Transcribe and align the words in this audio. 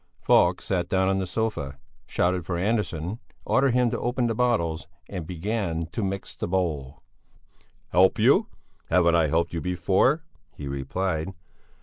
Falk 0.19 0.63
sat 0.63 0.89
down 0.89 1.07
on 1.09 1.19
the 1.19 1.27
sofa, 1.27 1.77
shouted 2.07 2.43
for 2.43 2.57
Andersson, 2.57 3.19
ordered 3.45 3.75
him 3.75 3.91
to 3.91 3.99
open 3.99 4.25
the 4.25 4.33
bottles 4.33 4.87
and 5.07 5.27
began 5.27 5.85
to 5.91 6.03
mix 6.03 6.33
the 6.35 6.47
bowl. 6.47 7.03
"Help 7.89 8.17
you? 8.17 8.47
Haven't 8.89 9.13
I 9.15 9.27
helped 9.27 9.53
you 9.53 9.61
before?" 9.61 10.23
he 10.57 10.67
replied. 10.67 11.35